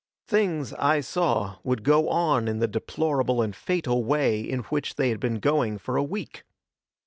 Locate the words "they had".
4.95-5.19